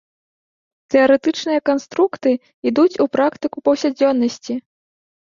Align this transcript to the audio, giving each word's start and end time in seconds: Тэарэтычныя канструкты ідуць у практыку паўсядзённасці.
Тэарэтычныя 0.93 1.59
канструкты 1.69 2.31
ідуць 2.71 2.99
у 3.05 3.07
практыку 3.17 3.57
паўсядзённасці. 3.69 4.57